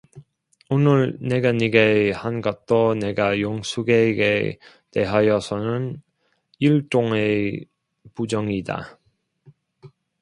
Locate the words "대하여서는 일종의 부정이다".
4.89-8.97